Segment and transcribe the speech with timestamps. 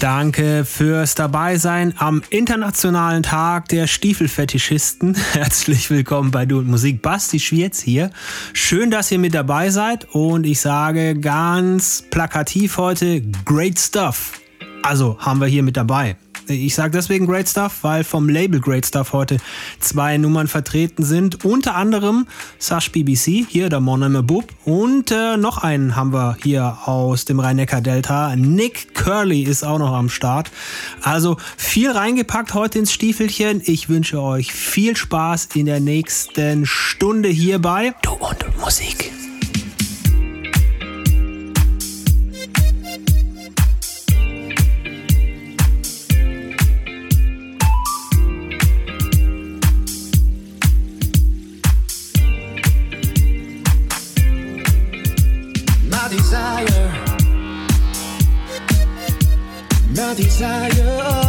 [0.00, 5.14] Danke fürs Dabeisein am Internationalen Tag der Stiefelfetischisten.
[5.32, 7.02] Herzlich willkommen bei Du und Musik.
[7.02, 8.10] Basti Schwierz hier.
[8.54, 14.40] Schön, dass ihr mit dabei seid und ich sage ganz plakativ heute Great Stuff.
[14.82, 16.16] Also haben wir hier mit dabei
[16.48, 19.38] ich sage deswegen Great Stuff, weil vom Label Great Stuff heute
[19.78, 21.44] zwei Nummern vertreten sind.
[21.44, 22.26] Unter anderem
[22.58, 24.44] Sash BBC, hier der Mon Bub.
[24.64, 28.34] Und äh, noch einen haben wir hier aus dem Rhein-Neckar-Delta.
[28.36, 30.50] Nick Curly ist auch noch am Start.
[31.02, 33.62] Also viel reingepackt heute ins Stiefelchen.
[33.64, 37.94] Ich wünsche euch viel Spaß in der nächsten Stunde hierbei.
[38.02, 39.12] Du und Musik.
[60.14, 61.19] Desire.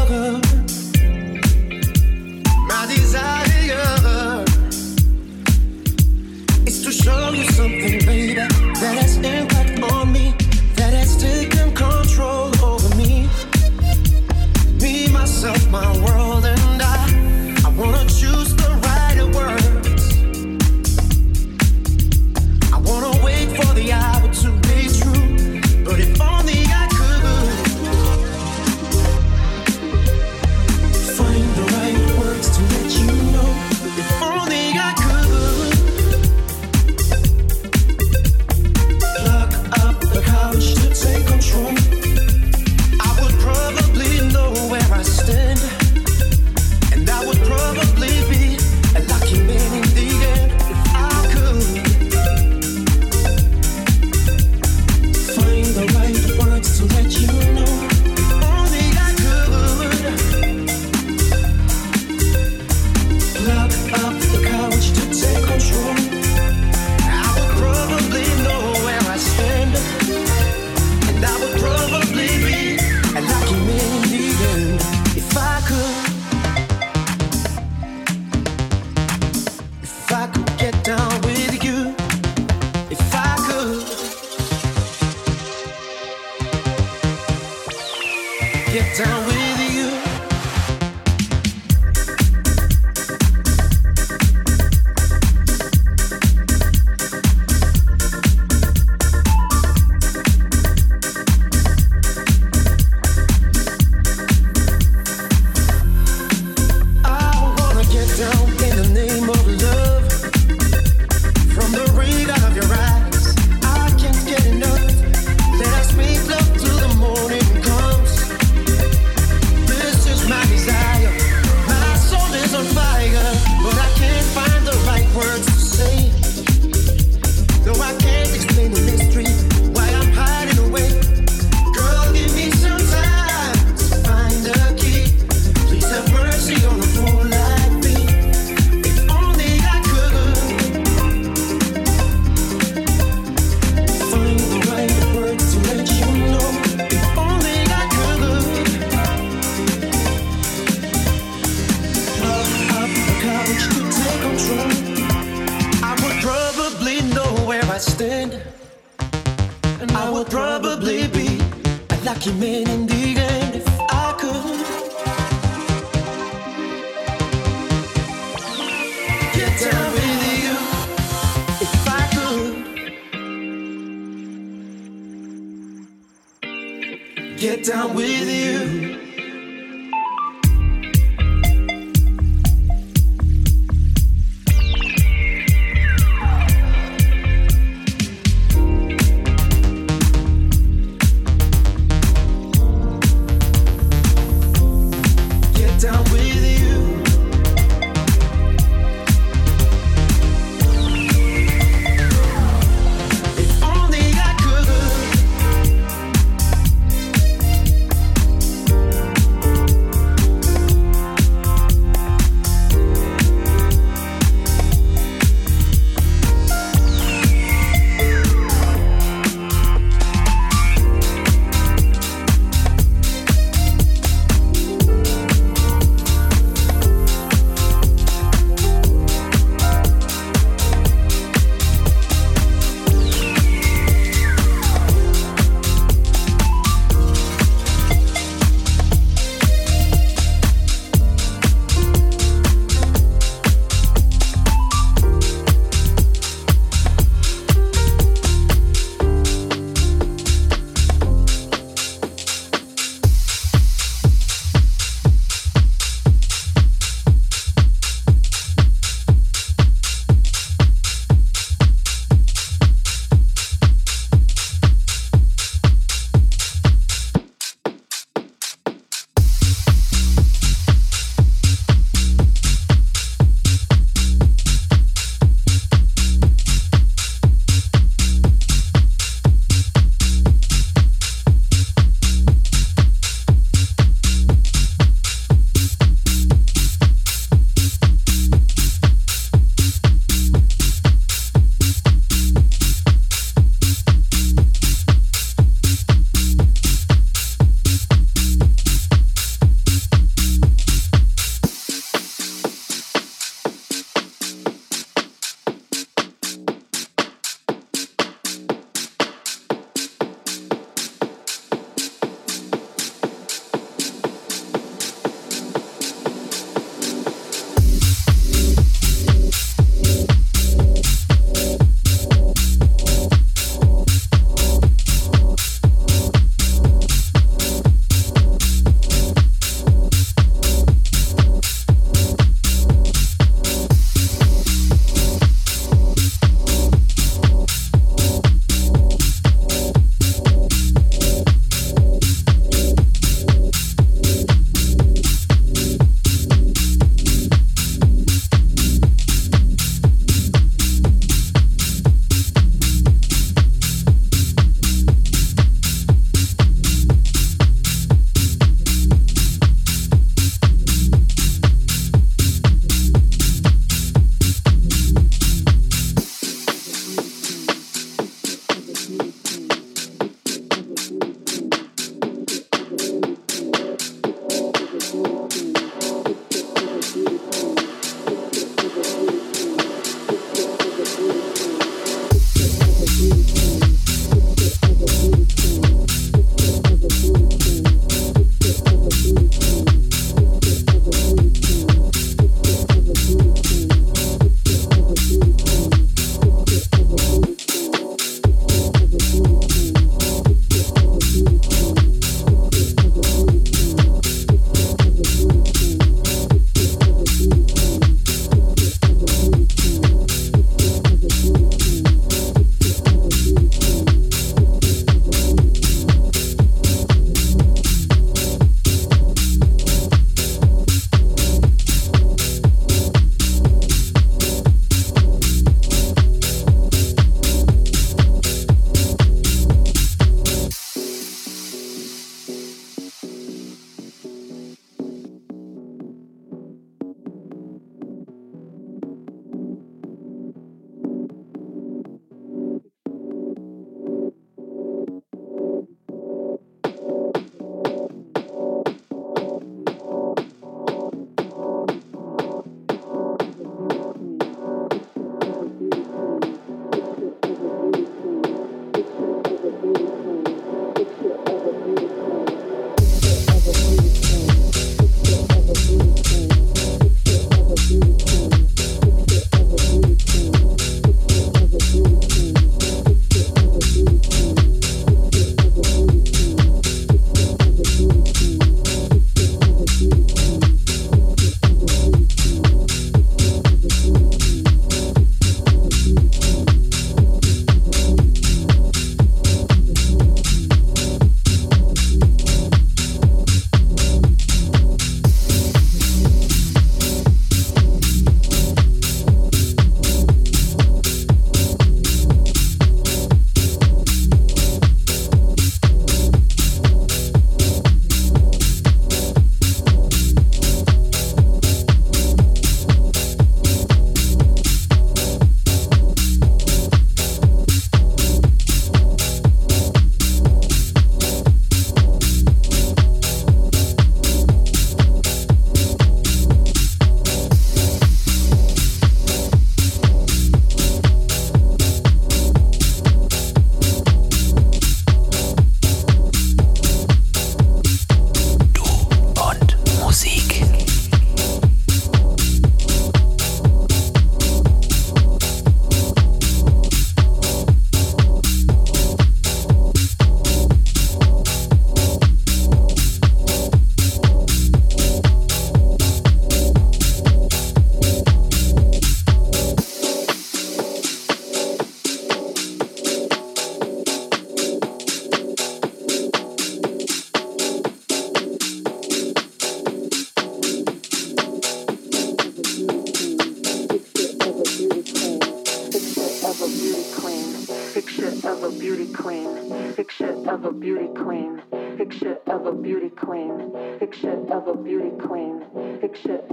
[177.41, 178.90] get down with you.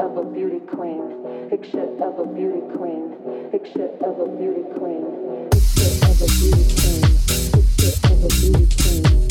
[0.09, 1.49] Of a beauty queen.
[1.51, 3.51] Picture of a beauty queen.
[3.51, 5.51] Picture of a beauty queen.
[5.51, 7.03] Picture of a beauty queen.
[7.53, 9.28] Picture of a beauty queen.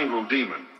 [0.00, 0.79] jungle demon.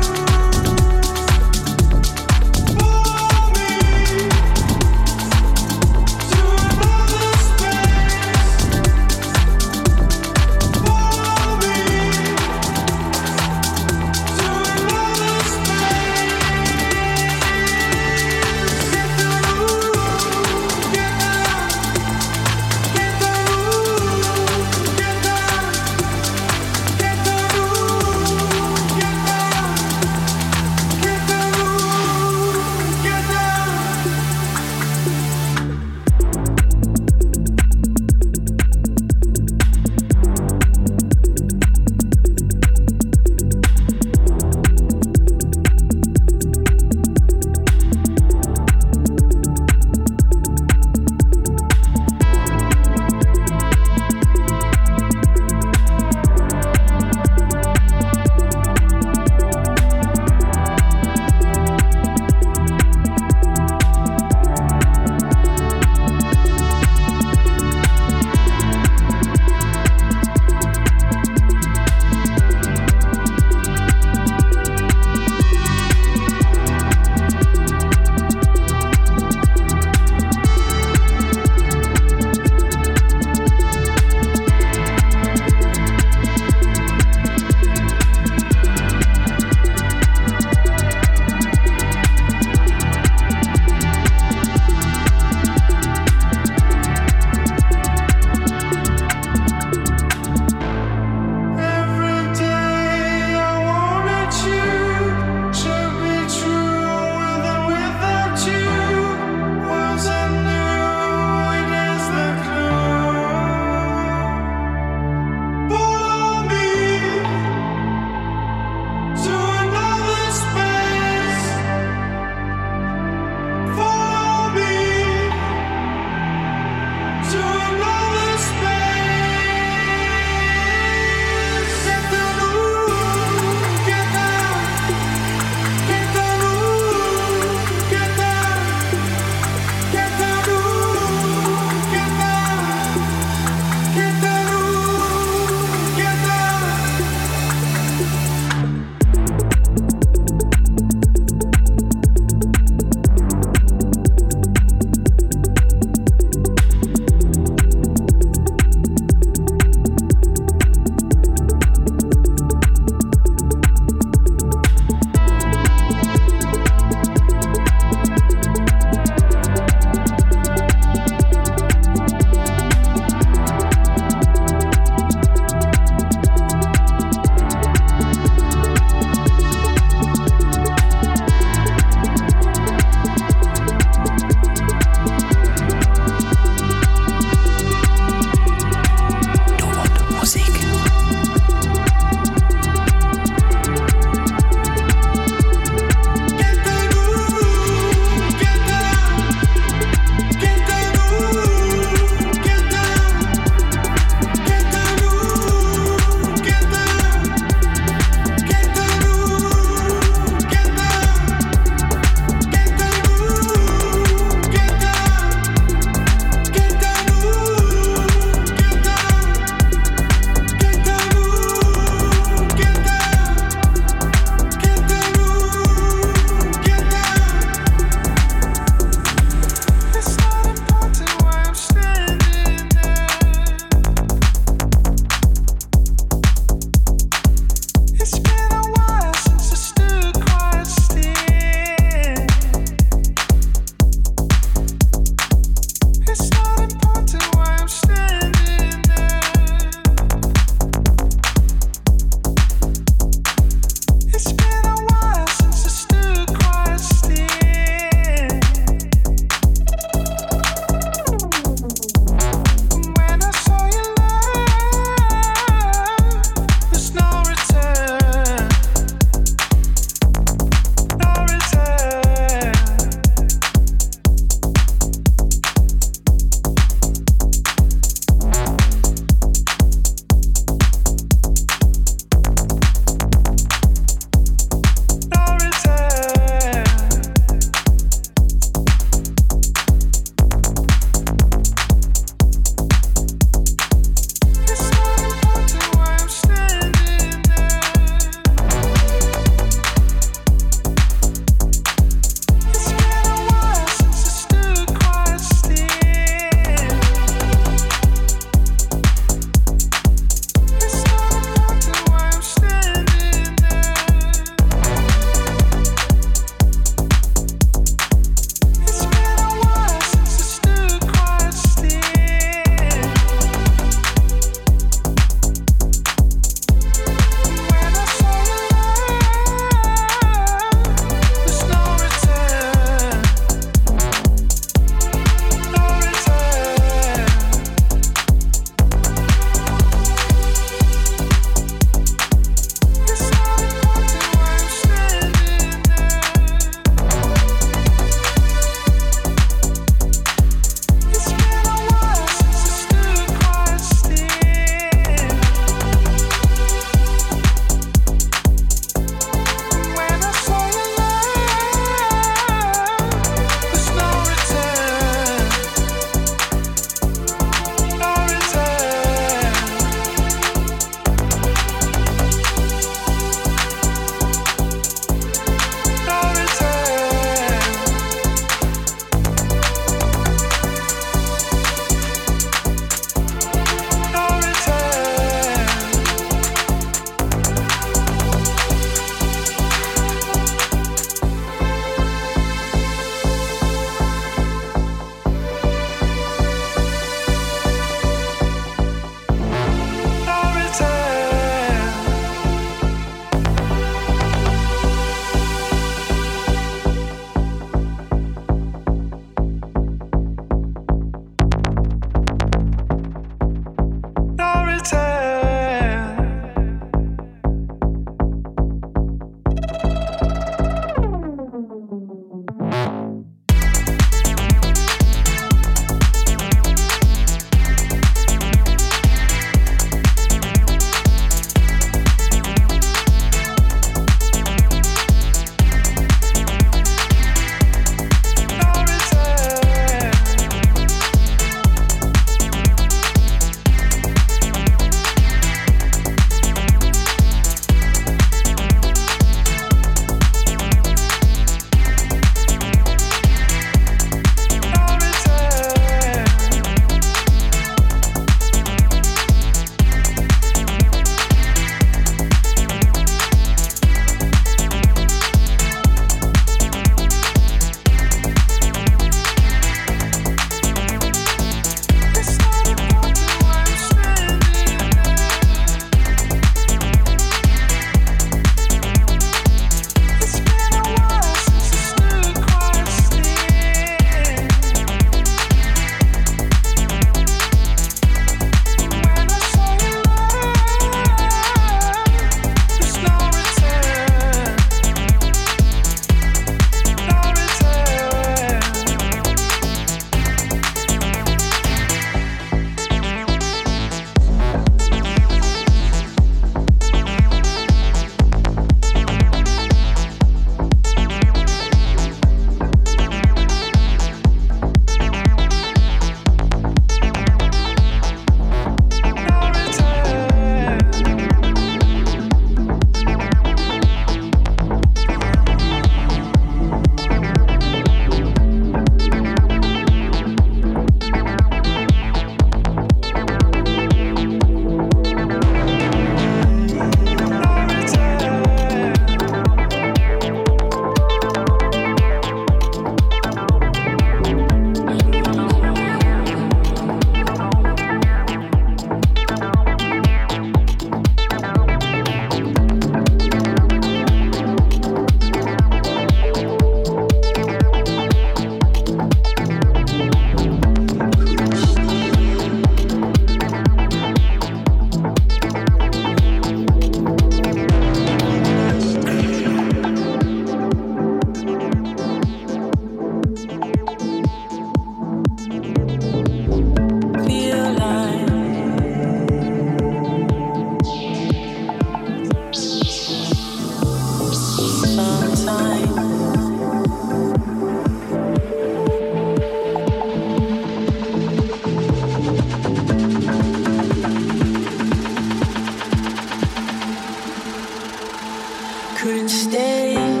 [598.91, 600.00] couldn't stay.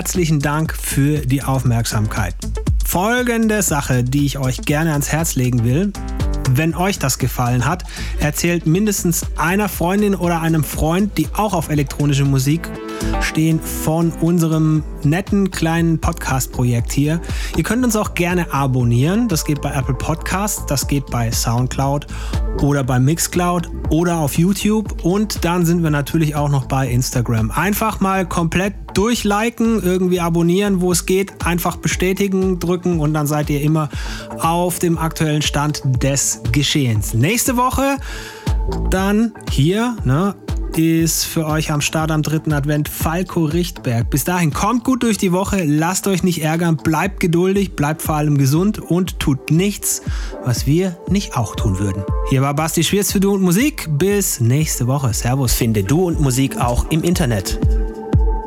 [0.00, 2.34] Herzlichen Dank für die Aufmerksamkeit.
[2.86, 5.92] Folgende Sache, die ich euch gerne ans Herz legen will.
[6.52, 7.84] Wenn euch das gefallen hat,
[8.18, 12.66] erzählt mindestens einer Freundin oder einem Freund, die auch auf elektronische Musik
[13.20, 17.20] stehen, von unserem netten kleinen Podcast-Projekt hier.
[17.56, 19.28] Ihr könnt uns auch gerne abonnieren.
[19.28, 22.06] Das geht bei Apple Podcasts, das geht bei SoundCloud
[22.62, 25.04] oder bei Mixcloud oder auf YouTube.
[25.04, 27.50] Und dann sind wir natürlich auch noch bei Instagram.
[27.50, 33.50] Einfach mal komplett durchliken, irgendwie abonnieren, wo es geht, einfach bestätigen drücken und dann seid
[33.50, 33.88] ihr immer
[34.38, 37.14] auf dem aktuellen Stand des Geschehens.
[37.14, 37.96] Nächste Woche
[38.90, 40.34] dann hier, ne,
[40.76, 44.08] ist für euch am Start am dritten Advent Falco Richtberg.
[44.10, 48.14] Bis dahin kommt gut durch die Woche, lasst euch nicht ärgern, bleibt geduldig, bleibt vor
[48.16, 50.02] allem gesund und tut nichts,
[50.44, 52.04] was wir nicht auch tun würden.
[52.28, 53.88] Hier war Basti Schwierz für Du und Musik.
[53.90, 55.12] Bis nächste Woche.
[55.12, 55.54] Servus.
[55.54, 57.58] Finde Du und Musik auch im Internet.